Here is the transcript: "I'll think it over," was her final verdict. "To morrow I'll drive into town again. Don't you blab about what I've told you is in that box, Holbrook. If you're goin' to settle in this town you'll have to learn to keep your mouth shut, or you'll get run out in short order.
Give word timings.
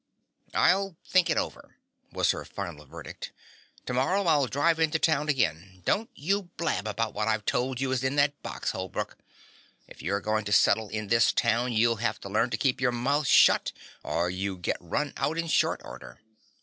"I'll 0.55 0.97
think 1.07 1.29
it 1.29 1.37
over," 1.37 1.75
was 2.11 2.31
her 2.31 2.43
final 2.43 2.83
verdict. 2.87 3.31
"To 3.85 3.93
morrow 3.93 4.23
I'll 4.23 4.47
drive 4.47 4.79
into 4.79 4.97
town 4.97 5.29
again. 5.29 5.83
Don't 5.85 6.09
you 6.15 6.49
blab 6.57 6.87
about 6.87 7.13
what 7.13 7.27
I've 7.27 7.45
told 7.45 7.79
you 7.79 7.91
is 7.91 8.03
in 8.03 8.15
that 8.15 8.41
box, 8.41 8.71
Holbrook. 8.71 9.19
If 9.87 10.01
you're 10.01 10.19
goin' 10.19 10.43
to 10.45 10.51
settle 10.51 10.89
in 10.89 11.09
this 11.09 11.31
town 11.31 11.71
you'll 11.73 11.97
have 11.97 12.19
to 12.21 12.29
learn 12.29 12.49
to 12.49 12.57
keep 12.57 12.81
your 12.81 12.91
mouth 12.91 13.27
shut, 13.27 13.73
or 14.01 14.31
you'll 14.31 14.57
get 14.57 14.77
run 14.79 15.13
out 15.17 15.37
in 15.37 15.45
short 15.45 15.81
order. 15.85 16.19